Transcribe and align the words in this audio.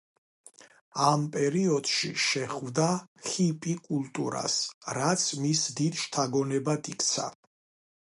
ამ 1.07 1.25
პერიოდში, 1.35 2.09
შეხვდა 2.29 2.87
ჰიპი 3.27 3.77
კულტურას, 3.85 4.59
რაც 5.01 5.29
მის 5.45 5.65
დიდ 5.83 6.05
შთაგონებად 6.05 6.95
იქცა. 6.97 7.33